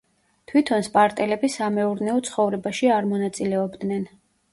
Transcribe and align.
თვითონ 0.51 0.85
სპარტელები 0.85 1.49
სამეურნეო 1.55 2.15
ცხოვრებაში 2.29 2.89
არ 2.95 3.11
მონაწილეობდნენ. 3.13 4.09